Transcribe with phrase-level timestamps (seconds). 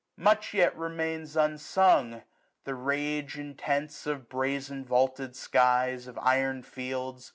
[0.17, 2.23] Much yet remains unsung:
[2.63, 7.29] the rage intense Of brazen vaulted skies, of iron fields, AA?